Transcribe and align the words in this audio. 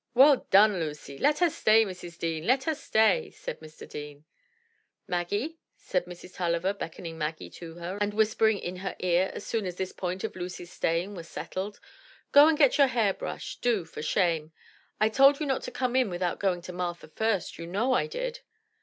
"Well 0.15 0.47
done, 0.49 0.79
Lucy! 0.79 1.19
Let 1.19 1.37
her 1.37 1.49
stay, 1.51 1.85
Mrs. 1.85 2.17
Deane, 2.17 2.47
let 2.47 2.63
her 2.63 2.73
stay," 2.73 3.29
said 3.29 3.59
Mr. 3.59 3.87
Deane. 3.87 4.25
"Maggie," 5.07 5.59
said 5.77 6.05
Mrs. 6.05 6.33
Tulliver, 6.33 6.73
beckoning 6.73 7.19
Maggie 7.19 7.51
to 7.51 7.75
her 7.75 7.99
and 8.01 8.15
whispering 8.15 8.57
in 8.57 8.77
her 8.77 8.95
ear 8.97 9.29
as 9.35 9.45
soon 9.45 9.67
as 9.67 9.75
this 9.75 9.91
point 9.91 10.23
of 10.23 10.35
Lucy's 10.35 10.73
staying 10.73 11.13
was 11.13 11.27
settled, 11.27 11.79
"go 12.31 12.47
and 12.47 12.57
get 12.57 12.79
your 12.79 12.87
hair 12.87 13.13
brushed, 13.13 13.61
do, 13.61 13.85
for 13.85 14.01
shame. 14.01 14.51
I 14.99 15.07
told 15.07 15.39
you 15.39 15.45
not 15.45 15.61
to 15.65 15.71
come 15.71 15.95
in 15.95 16.09
without 16.09 16.39
going 16.39 16.63
to 16.63 16.73
Martha 16.73 17.07
first; 17.07 17.59
you 17.59 17.67
know 17.67 17.93
I 17.93 18.07
did." 18.07 18.39